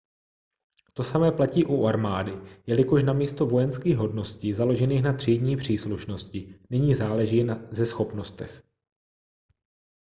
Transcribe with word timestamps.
to 0.93 1.03
samé 1.03 1.31
platí 1.31 1.65
u 1.65 1.85
armády 1.87 2.31
jelikož 2.67 3.03
namísto 3.03 3.45
vojenských 3.45 3.97
hodností 3.97 4.53
založených 4.53 5.01
na 5.03 5.13
třídní 5.13 5.57
příslušnosti 5.57 6.59
nyní 6.69 6.95
záleží 6.95 7.47
ze 7.71 7.85
schopnostech 7.85 8.63